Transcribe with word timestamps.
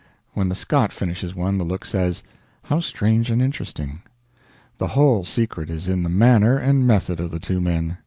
When 0.33 0.49
the 0.49 0.55
Scot 0.55 0.91
finishes 0.91 1.35
one, 1.35 1.59
the 1.59 1.63
look 1.63 1.85
says, 1.85 2.23
"How 2.63 2.79
strange 2.79 3.29
and 3.29 3.39
interesting." 3.39 4.01
The 4.79 4.87
whole 4.97 5.25
secret 5.25 5.69
is 5.69 5.87
in 5.87 6.01
the 6.01 6.09
manner 6.09 6.57
and 6.57 6.87
method 6.87 7.19
of 7.19 7.29
the 7.29 7.39
two 7.39 7.61
men. 7.61 7.97